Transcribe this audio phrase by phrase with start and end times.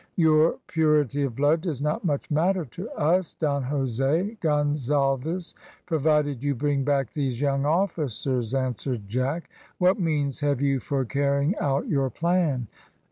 [0.15, 5.53] "Your purity of blood does not much matter to us, Don Jose Gonzalves,
[5.85, 9.51] provided you bring back these young officers," answered Jack.
[9.77, 12.65] "What means have you for carrying out your plan?"